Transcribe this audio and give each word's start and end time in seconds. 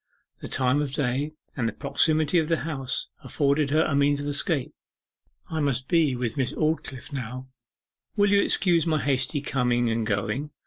The 0.39 0.47
time 0.47 0.81
of 0.81 0.93
day, 0.93 1.33
and 1.55 1.69
the 1.69 1.73
proximity 1.73 2.39
of 2.39 2.47
the 2.49 2.61
house, 2.65 3.09
afforded 3.23 3.69
her 3.69 3.83
a 3.85 3.93
means 3.95 4.19
of 4.19 4.25
escape. 4.25 4.73
'I 5.51 5.59
must 5.59 5.87
be 5.87 6.15
with 6.15 6.37
Miss 6.37 6.53
Aldclyffe 6.53 7.13
now 7.13 7.49
will 8.15 8.31
you 8.31 8.41
excuse 8.41 8.87
my 8.87 8.99
hasty 8.99 9.41
coming 9.41 9.91
and 9.91 10.07
going? 10.07 10.49